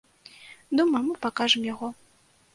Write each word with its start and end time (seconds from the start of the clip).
Думаю, 0.79 1.03
мы 1.11 1.19
пакажам 1.27 1.69
яго. 1.73 1.93